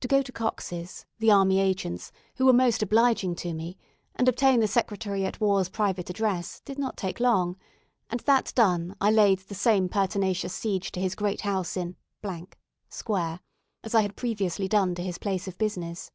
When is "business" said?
15.58-16.10